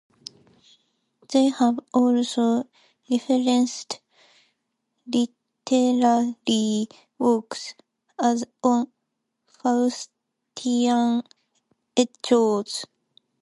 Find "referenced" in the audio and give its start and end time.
3.11-3.99